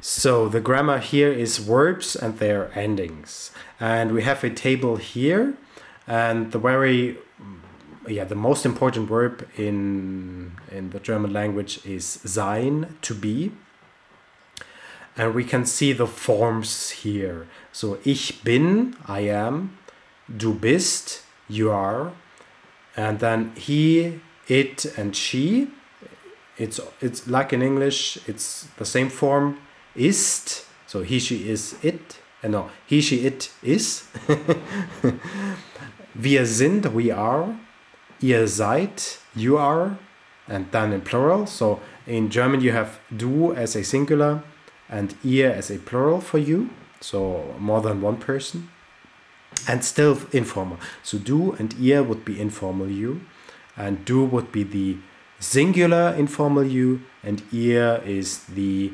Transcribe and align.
So 0.00 0.48
the 0.48 0.60
grammar 0.60 0.98
here 0.98 1.32
is 1.32 1.58
verbs 1.58 2.14
and 2.14 2.38
their 2.38 2.70
endings. 2.78 3.50
And 3.80 4.12
we 4.12 4.22
have 4.22 4.44
a 4.44 4.50
table 4.50 4.96
here 4.96 5.54
and 6.06 6.52
the 6.52 6.58
very 6.58 7.18
yeah, 8.06 8.24
the 8.24 8.34
most 8.34 8.64
important 8.64 9.08
verb 9.08 9.46
in 9.56 10.52
in 10.72 10.90
the 10.90 11.00
German 11.00 11.32
language 11.32 11.84
is 11.84 12.04
sein, 12.04 12.96
to 13.02 13.14
be. 13.14 13.52
And 15.16 15.34
we 15.34 15.44
can 15.44 15.66
see 15.66 15.92
the 15.92 16.06
forms 16.06 16.90
here. 16.90 17.46
So 17.72 17.98
ich 18.04 18.42
bin, 18.44 18.96
I 19.06 19.20
am, 19.20 19.76
du 20.34 20.54
bist, 20.54 21.22
you 21.48 21.70
are, 21.70 22.12
and 22.96 23.18
then 23.18 23.52
he, 23.56 24.20
it, 24.46 24.84
and 24.96 25.14
she. 25.14 25.70
It's 26.56 26.80
it's 27.00 27.26
like 27.26 27.52
in 27.52 27.62
English, 27.62 28.18
it's 28.26 28.68
the 28.78 28.84
same 28.84 29.10
form 29.10 29.58
ist. 29.98 30.66
So 30.86 31.02
he, 31.02 31.18
she, 31.18 31.48
is, 31.48 31.76
it. 31.82 32.18
Uh, 32.42 32.48
no, 32.48 32.70
he, 32.86 33.00
she, 33.00 33.26
it, 33.26 33.50
is. 33.62 34.04
Wir 36.14 36.46
sind, 36.46 36.94
we 36.94 37.10
are. 37.10 37.54
Ihr 38.20 38.46
seid, 38.48 39.18
you 39.34 39.58
are. 39.58 39.98
And 40.48 40.70
then 40.72 40.92
in 40.92 41.02
plural. 41.02 41.46
So 41.46 41.80
in 42.06 42.30
German, 42.30 42.60
you 42.60 42.72
have 42.72 42.98
du 43.14 43.54
as 43.54 43.76
a 43.76 43.84
singular 43.84 44.42
and 44.88 45.14
ihr 45.22 45.50
as 45.50 45.70
a 45.70 45.78
plural 45.78 46.20
for 46.20 46.38
you. 46.38 46.70
So 47.00 47.54
more 47.58 47.80
than 47.82 48.00
one 48.00 48.16
person. 48.16 48.70
And 49.68 49.84
still 49.84 50.18
informal. 50.32 50.78
So 51.02 51.18
du 51.18 51.52
and 51.52 51.74
ihr 51.74 52.02
would 52.02 52.24
be 52.24 52.40
informal 52.40 52.88
you. 52.88 53.20
And 53.76 54.04
du 54.04 54.24
would 54.24 54.50
be 54.50 54.62
the 54.64 54.96
singular 55.38 56.14
informal 56.16 56.64
you. 56.64 57.02
And 57.22 57.42
ihr 57.52 58.02
is 58.04 58.44
the 58.44 58.92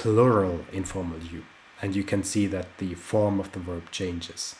plural 0.00 0.64
informal 0.72 1.18
you. 1.18 1.44
And 1.82 1.94
you 1.94 2.02
can 2.02 2.24
see 2.24 2.46
that 2.46 2.78
the 2.78 2.94
form 2.94 3.38
of 3.38 3.52
the 3.52 3.58
verb 3.58 3.90
changes. 3.90 4.54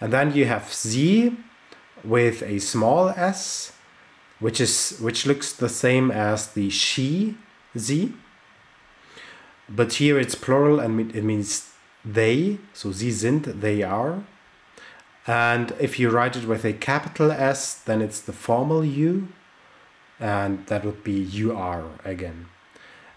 And 0.00 0.10
then 0.10 0.34
you 0.34 0.46
have 0.46 0.72
sie 0.72 1.36
with 2.02 2.42
a 2.42 2.58
small 2.58 3.10
s, 3.10 3.72
which 4.40 4.60
is 4.60 4.98
which 5.00 5.26
looks 5.26 5.52
the 5.52 5.68
same 5.68 6.10
as 6.10 6.48
the 6.48 6.70
she, 6.70 7.36
sie. 7.76 8.14
But 9.68 9.94
here 9.94 10.18
it's 10.18 10.34
plural 10.34 10.80
and 10.80 11.14
it 11.14 11.24
means 11.24 11.70
they, 12.04 12.58
so 12.72 12.90
sie 12.92 13.10
sind, 13.10 13.44
they 13.44 13.82
are. 13.82 14.24
And 15.26 15.72
if 15.78 15.98
you 15.98 16.10
write 16.10 16.36
it 16.36 16.46
with 16.46 16.64
a 16.64 16.72
capital 16.72 17.30
S, 17.30 17.74
then 17.74 18.02
it's 18.02 18.20
the 18.20 18.32
formal 18.32 18.84
you, 18.84 19.28
and 20.20 20.66
that 20.66 20.84
would 20.84 21.02
be 21.02 21.12
you 21.12 21.56
are 21.56 21.84
again. 22.04 22.46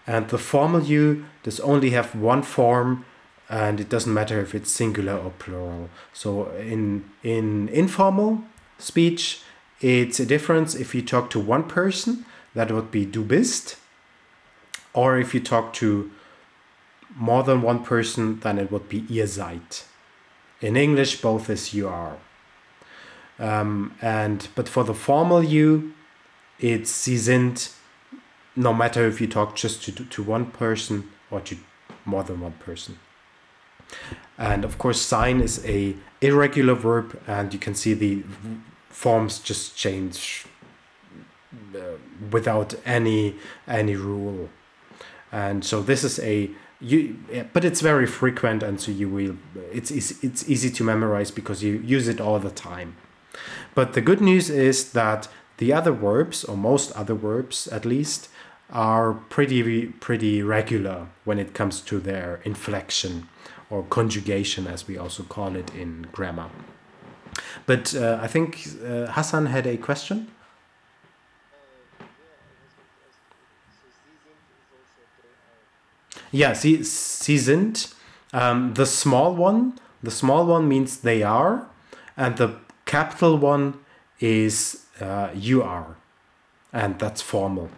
And 0.08 0.26
the 0.28 0.38
formal 0.38 0.82
you 0.82 1.26
does 1.42 1.60
only 1.60 1.90
have 1.90 2.14
one 2.14 2.42
form 2.42 3.04
and 3.50 3.78
it 3.78 3.90
doesn't 3.90 4.12
matter 4.12 4.40
if 4.40 4.54
it's 4.54 4.70
singular 4.70 5.12
or 5.12 5.30
plural. 5.38 5.90
So 6.14 6.50
in 6.52 7.04
in 7.22 7.68
informal 7.68 8.42
speech, 8.78 9.42
it's 9.80 10.18
a 10.18 10.26
difference 10.26 10.74
if 10.74 10.94
you 10.94 11.02
talk 11.02 11.28
to 11.30 11.38
one 11.38 11.64
person, 11.64 12.24
that 12.54 12.72
would 12.72 12.90
be 12.90 13.04
du 13.04 13.22
bist, 13.22 13.76
or 14.94 15.18
if 15.18 15.34
you 15.34 15.40
talk 15.40 15.72
to 15.74 16.10
more 17.14 17.42
than 17.42 17.60
one 17.62 17.84
person, 17.84 18.40
then 18.40 18.58
it 18.58 18.70
would 18.70 18.88
be 18.88 19.04
ihr 19.10 19.26
seid. 19.26 19.84
In 20.60 20.76
English, 20.76 21.20
both 21.20 21.50
is 21.50 21.74
you 21.74 21.86
are. 21.88 22.16
Um, 23.38 23.94
and 24.00 24.48
but 24.54 24.68
for 24.68 24.84
the 24.84 24.94
formal 24.94 25.44
you, 25.44 25.92
it's 26.58 26.90
sie 26.90 27.18
sind. 27.18 27.68
No 28.58 28.72
matter 28.74 29.06
if 29.06 29.20
you 29.20 29.28
talk 29.28 29.56
just 29.62 29.84
to 29.84 29.92
to 29.92 30.22
one 30.22 30.46
person 30.46 31.04
or 31.30 31.40
to 31.40 31.56
more 32.04 32.24
than 32.24 32.40
one 32.40 32.54
person. 32.64 32.98
And 34.36 34.64
of 34.64 34.78
course, 34.78 35.00
sein 35.00 35.40
is 35.40 35.64
a 35.64 35.94
irregular 36.20 36.74
verb, 36.74 37.20
and 37.26 37.52
you 37.52 37.58
can 37.58 37.74
see 37.74 37.94
the 37.94 38.22
forms 38.88 39.38
just 39.38 39.76
change 39.76 40.46
uh, 41.74 41.96
without 42.30 42.74
any 42.84 43.34
any 43.66 43.96
rule. 43.96 44.48
And 45.32 45.64
so 45.64 45.82
this 45.82 46.04
is 46.04 46.18
a 46.20 46.50
you, 46.80 47.16
but 47.52 47.64
it's 47.64 47.80
very 47.80 48.06
frequent, 48.06 48.62
and 48.62 48.80
so 48.80 48.90
you 48.92 49.08
will. 49.08 49.36
It's 49.72 49.90
it's 49.90 50.48
easy 50.48 50.70
to 50.70 50.84
memorize 50.84 51.30
because 51.30 51.62
you 51.62 51.82
use 51.84 52.08
it 52.08 52.20
all 52.20 52.38
the 52.38 52.50
time. 52.50 52.96
But 53.74 53.92
the 53.92 54.00
good 54.00 54.20
news 54.20 54.50
is 54.50 54.92
that 54.92 55.28
the 55.58 55.72
other 55.72 55.92
verbs, 55.92 56.44
or 56.44 56.56
most 56.56 56.92
other 56.92 57.14
verbs 57.14 57.66
at 57.68 57.84
least, 57.84 58.28
are 58.70 59.14
pretty 59.14 59.86
pretty 59.86 60.42
regular 60.42 61.06
when 61.24 61.38
it 61.38 61.54
comes 61.54 61.80
to 61.80 61.98
their 62.00 62.40
inflection 62.44 63.28
or 63.70 63.82
conjugation, 63.82 64.66
as 64.66 64.86
we 64.88 64.96
also 64.96 65.22
call 65.22 65.56
it 65.56 65.74
in 65.74 66.06
grammar. 66.12 66.48
But 67.66 67.94
uh, 67.94 68.18
I 68.22 68.26
think 68.26 68.66
uh, 68.84 69.06
Hassan 69.12 69.46
had 69.46 69.66
a 69.66 69.76
question. 69.76 70.28
Yeah, 76.30 76.52
sie 76.52 76.82
sind. 76.82 77.88
Um, 78.32 78.74
the 78.74 78.84
small 78.84 79.34
one, 79.34 79.78
the 80.02 80.10
small 80.10 80.44
one 80.44 80.68
means 80.68 80.98
they 80.98 81.22
are, 81.22 81.66
and 82.16 82.36
the 82.36 82.56
capital 82.84 83.38
one 83.38 83.74
is 84.20 84.84
uh, 85.00 85.30
you 85.34 85.62
are, 85.62 85.96
and 86.72 86.98
that's 86.98 87.22
formal. 87.22 87.70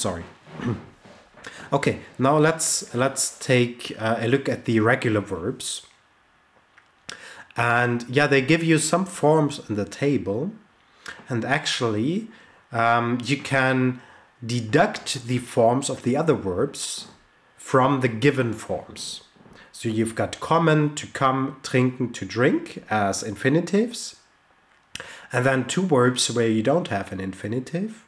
Sorry. 0.00 0.24
Okay, 1.72 2.00
now 2.18 2.36
let's 2.36 2.92
let's 2.94 3.38
take 3.38 3.94
uh, 3.96 4.16
a 4.18 4.26
look 4.26 4.48
at 4.48 4.64
the 4.64 4.80
regular 4.80 5.20
verbs. 5.20 5.86
And 7.56 8.04
yeah, 8.08 8.26
they 8.26 8.42
give 8.42 8.64
you 8.64 8.78
some 8.78 9.04
forms 9.04 9.60
in 9.68 9.76
the 9.76 9.84
table, 9.84 10.50
and 11.28 11.44
actually, 11.44 12.28
um, 12.72 13.20
you 13.24 13.36
can 13.36 14.00
deduct 14.44 15.28
the 15.28 15.38
forms 15.38 15.88
of 15.88 16.02
the 16.02 16.16
other 16.16 16.34
verbs 16.34 17.06
from 17.56 18.00
the 18.00 18.08
given 18.08 18.52
forms. 18.52 19.22
So 19.70 19.88
you've 19.88 20.16
got 20.16 20.40
kommen, 20.40 20.96
to 20.96 21.06
come, 21.06 21.60
trinken, 21.62 22.12
to 22.14 22.24
drink 22.24 22.82
as 22.90 23.22
infinitives, 23.22 24.16
and 25.32 25.46
then 25.46 25.68
two 25.68 25.86
verbs 25.86 26.30
where 26.34 26.48
you 26.48 26.64
don't 26.64 26.88
have 26.88 27.12
an 27.12 27.20
infinitive, 27.20 28.04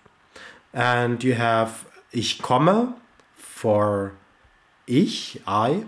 and 0.72 1.22
you 1.22 1.34
have 1.34 1.87
ich 2.12 2.41
komme 2.41 2.94
for 3.37 4.12
ich, 4.87 5.41
I, 5.47 5.84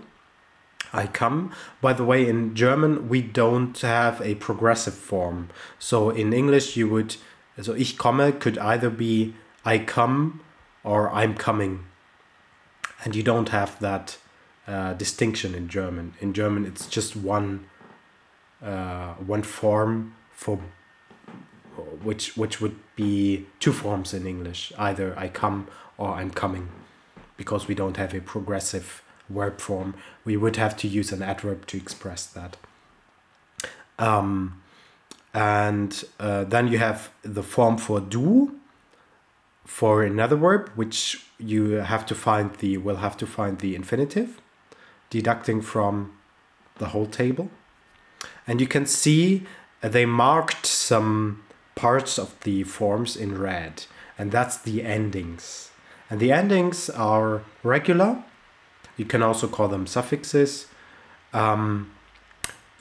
I 0.93 1.07
come. 1.07 1.51
By 1.81 1.93
the 1.93 2.05
way, 2.05 2.27
in 2.27 2.55
German 2.55 3.09
we 3.09 3.21
don't 3.21 3.79
have 3.81 4.21
a 4.21 4.35
progressive 4.35 4.93
form. 4.93 5.49
So 5.79 6.09
in 6.09 6.33
English 6.33 6.77
you 6.77 6.87
would, 6.89 7.17
so 7.61 7.73
ich 7.73 7.97
komme 7.97 8.39
could 8.39 8.57
either 8.57 8.89
be 8.89 9.33
I 9.65 9.79
come 9.79 10.41
or 10.83 11.09
I'm 11.11 11.35
coming. 11.35 11.85
And 13.03 13.15
you 13.15 13.23
don't 13.23 13.49
have 13.49 13.79
that 13.79 14.17
uh, 14.67 14.93
distinction 14.93 15.53
in 15.53 15.67
German. 15.67 16.13
In 16.21 16.33
German 16.33 16.65
it's 16.65 16.87
just 16.87 17.15
one 17.15 17.65
uh, 18.63 19.13
one 19.15 19.43
form 19.43 20.15
for 20.31 20.59
which 22.03 22.35
which 22.37 22.61
would 22.61 22.77
be 22.95 23.45
two 23.59 23.73
forms 23.73 24.13
in 24.13 24.25
English. 24.25 24.71
Either 24.77 25.17
I 25.17 25.27
come 25.27 25.67
or 25.97 26.09
I'm 26.13 26.31
coming 26.31 26.69
because 27.37 27.67
we 27.67 27.75
don't 27.75 27.97
have 27.97 28.13
a 28.13 28.21
progressive 28.21 29.01
verb 29.29 29.59
form, 29.59 29.95
we 30.23 30.37
would 30.37 30.55
have 30.55 30.77
to 30.77 30.87
use 30.87 31.11
an 31.11 31.21
adverb 31.21 31.65
to 31.67 31.77
express 31.77 32.25
that. 32.27 32.57
Um, 33.97 34.61
and 35.33 36.03
uh, 36.19 36.43
then 36.45 36.67
you 36.67 36.77
have 36.77 37.09
the 37.23 37.43
form 37.43 37.77
for 37.77 37.99
do 37.99 38.55
for 39.65 40.03
another 40.03 40.35
verb, 40.35 40.69
which 40.75 41.25
you 41.39 41.71
have 41.71 42.05
to 42.05 42.15
find 42.15 42.53
the 42.55 42.77
will 42.77 42.97
have 42.97 43.17
to 43.17 43.25
find 43.25 43.59
the 43.59 43.75
infinitive, 43.75 44.39
deducting 45.09 45.61
from 45.61 46.13
the 46.77 46.87
whole 46.87 47.07
table. 47.07 47.49
And 48.47 48.61
you 48.61 48.67
can 48.67 48.85
see 48.85 49.43
they 49.81 50.05
marked 50.05 50.65
some 50.65 51.43
parts 51.75 52.17
of 52.17 52.39
the 52.41 52.63
forms 52.63 53.15
in 53.15 53.37
red, 53.37 53.85
and 54.17 54.31
that's 54.31 54.57
the 54.57 54.83
endings. 54.83 55.71
And 56.09 56.19
the 56.19 56.31
endings 56.31 56.89
are 56.89 57.43
regular. 57.63 58.23
You 58.97 59.05
can 59.05 59.21
also 59.21 59.47
call 59.47 59.67
them 59.67 59.87
suffixes. 59.87 60.67
Um, 61.33 61.91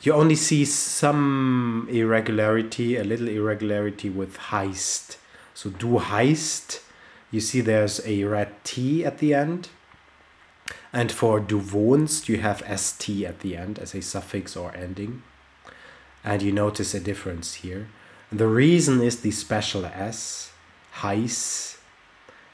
you 0.03 0.13
only 0.13 0.37
see 0.37 0.65
some 0.65 1.89
irregularity, 1.91 2.97
a 2.97 3.05
little 3.05 3.29
irregularity 3.29 4.11
with 4.11 4.37
heißt. 4.51 5.17
So 5.55 5.71
du 5.71 5.99
heist, 5.99 6.81
you 7.31 7.41
see 7.41 7.61
there's 7.61 8.01
a 8.07 8.25
red 8.25 8.53
T 8.65 9.05
at 9.05 9.19
the 9.19 9.35
end. 9.35 9.69
And 10.93 11.11
for 11.11 11.41
du 11.41 11.59
wohnst, 11.59 12.29
you 12.29 12.39
have 12.39 12.63
ST 12.79 13.25
at 13.25 13.41
the 13.41 13.57
end 13.57 13.79
as 13.79 13.95
a 13.95 14.03
suffix 14.03 14.57
or 14.57 14.77
ending. 14.77 15.23
And 16.23 16.43
you 16.43 16.53
notice 16.53 16.95
a 16.95 17.01
difference 17.01 17.55
here. 17.55 17.89
The 18.35 18.49
reason 18.49 19.01
is 19.01 19.21
the 19.21 19.31
special 19.31 19.85
S, 19.85 20.51
heiß, 20.97 21.79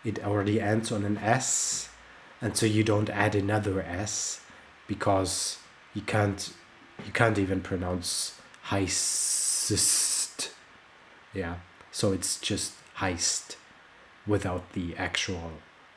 it 0.05 0.23
already 0.23 0.61
ends 0.61 0.93
on 0.93 1.07
an 1.07 1.17
S, 1.17 1.89
and 2.43 2.55
so 2.55 2.67
you 2.67 2.85
don't 2.85 3.09
add 3.09 3.35
another 3.35 3.81
S 3.81 4.43
because 4.87 5.57
you 5.95 6.03
can't 6.03 6.53
you 7.07 7.13
can't 7.13 7.39
even 7.39 7.63
pronounce 7.63 8.39
heist. 8.67 10.51
Yeah, 11.33 11.55
so 11.91 12.13
it's 12.13 12.39
just 12.39 12.75
heißt 12.99 13.57
without 14.27 14.75
the 14.75 14.95
actual 14.99 15.53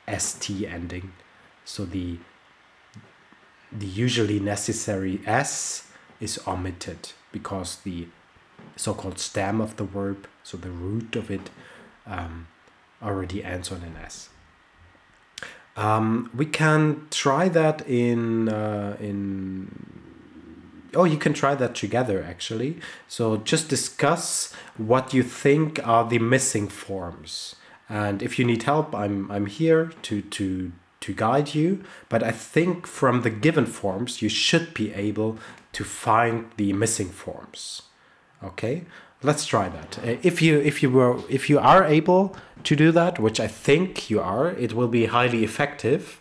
st 0.08 0.64
ending. 0.66 1.12
So 1.66 1.84
the 1.84 2.20
the 3.70 3.86
usually 3.86 4.40
necessary 4.40 5.20
s 5.26 5.88
is 6.20 6.40
omitted 6.46 7.12
because 7.32 7.76
the 7.84 8.08
so-called 8.76 9.18
stem 9.18 9.60
of 9.60 9.76
the 9.76 9.84
verb, 9.84 10.26
so 10.42 10.56
the 10.56 10.70
root 10.70 11.16
of 11.16 11.30
it, 11.30 11.50
um, 12.06 12.48
already 13.02 13.44
ends 13.44 13.70
on 13.70 13.82
an 13.82 13.96
s. 14.02 14.28
Um, 15.76 16.30
we 16.34 16.46
can 16.46 17.06
try 17.10 17.48
that 17.48 17.86
in 17.88 18.48
uh, 18.48 18.96
in. 19.00 19.68
Oh, 20.94 21.04
you 21.04 21.16
can 21.16 21.32
try 21.34 21.56
that 21.56 21.74
together 21.74 22.22
actually. 22.22 22.78
So 23.08 23.38
just 23.38 23.68
discuss 23.68 24.52
what 24.76 25.12
you 25.12 25.24
think 25.24 25.84
are 25.86 26.08
the 26.08 26.20
missing 26.20 26.68
forms, 26.68 27.56
and 27.88 28.22
if 28.22 28.38
you 28.38 28.44
need 28.44 28.62
help, 28.62 28.94
I'm 28.94 29.30
I'm 29.30 29.46
here 29.46 29.90
to 30.02 30.22
to 30.22 30.72
to 31.00 31.12
guide 31.12 31.54
you. 31.54 31.82
But 32.08 32.22
I 32.22 32.30
think 32.30 32.86
from 32.86 33.22
the 33.22 33.30
given 33.30 33.66
forms, 33.66 34.22
you 34.22 34.28
should 34.28 34.72
be 34.74 34.92
able 34.94 35.38
to 35.72 35.84
find 35.84 36.50
the 36.56 36.72
missing 36.72 37.10
forms. 37.10 37.82
Okay, 38.44 38.84
let's 39.22 39.46
try 39.46 39.68
that. 39.68 39.98
Uh, 39.98 40.16
If 40.22 40.42
you 40.42 40.60
if 40.60 40.82
you 40.82 40.90
were 40.90 41.18
if 41.28 41.48
you 41.50 41.58
are 41.58 41.84
able 41.84 42.36
to 42.64 42.76
do 42.76 42.92
that, 42.92 43.18
which 43.18 43.40
I 43.40 43.48
think 43.48 44.10
you 44.10 44.20
are, 44.20 44.50
it 44.50 44.72
will 44.72 44.88
be 44.88 45.06
highly 45.06 45.44
effective. 45.44 46.20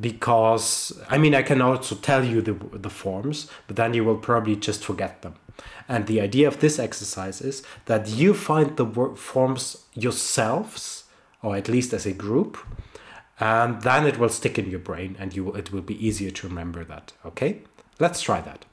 Because 0.00 0.92
I 1.10 1.18
mean, 1.18 1.34
I 1.34 1.42
can 1.42 1.60
also 1.60 1.94
tell 1.94 2.24
you 2.24 2.42
the 2.42 2.54
the 2.78 2.90
forms, 2.90 3.48
but 3.66 3.76
then 3.76 3.94
you 3.94 4.04
will 4.04 4.18
probably 4.18 4.56
just 4.56 4.84
forget 4.84 5.22
them. 5.22 5.34
And 5.88 6.06
the 6.06 6.20
idea 6.20 6.48
of 6.48 6.58
this 6.58 6.78
exercise 6.78 7.40
is 7.40 7.62
that 7.86 8.08
you 8.08 8.34
find 8.34 8.76
the 8.76 8.86
forms 9.16 9.84
yourselves, 9.94 11.04
or 11.42 11.56
at 11.56 11.68
least 11.68 11.92
as 11.92 12.06
a 12.06 12.12
group, 12.12 12.58
and 13.40 13.82
then 13.82 14.06
it 14.06 14.18
will 14.18 14.28
stick 14.28 14.58
in 14.58 14.70
your 14.70 14.80
brain, 14.80 15.16
and 15.18 15.34
you 15.34 15.54
it 15.56 15.72
will 15.72 15.82
be 15.82 16.06
easier 16.06 16.30
to 16.30 16.48
remember 16.48 16.84
that. 16.84 17.12
Okay, 17.24 17.62
let's 17.98 18.20
try 18.22 18.40
that. 18.40 18.64